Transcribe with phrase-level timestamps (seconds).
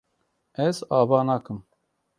[0.65, 1.59] Ez ava nakim.